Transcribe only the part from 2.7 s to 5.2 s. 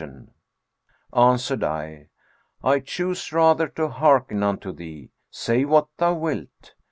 choose rather to hearken unto thee: